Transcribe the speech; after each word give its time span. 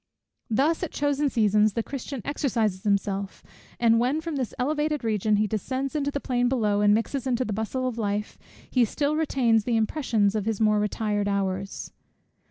Thus, 0.49 0.81
at 0.81 0.89
chosen 0.91 1.29
seasons, 1.29 1.73
the 1.73 1.83
Christian 1.83 2.23
exercises 2.25 2.83
himself; 2.85 3.43
and 3.79 3.99
when, 3.99 4.19
from 4.19 4.35
this 4.35 4.51
elevated 4.57 5.03
region 5.03 5.35
he 5.35 5.45
descends 5.45 5.95
into 5.95 6.09
the 6.09 6.19
plain 6.19 6.49
below, 6.49 6.81
and 6.81 6.91
mixes 6.91 7.27
in 7.27 7.35
the 7.35 7.45
bustle 7.53 7.87
of 7.87 7.99
life, 7.99 8.35
he 8.67 8.83
still 8.83 9.15
retains 9.15 9.63
the 9.63 9.77
impressions 9.77 10.33
of 10.33 10.45
his 10.47 10.59
more 10.59 10.79
retired 10.79 11.27
hours. 11.27 11.93